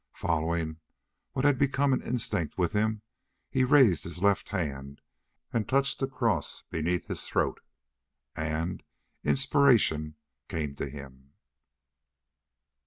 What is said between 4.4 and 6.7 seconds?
hand and touched the cross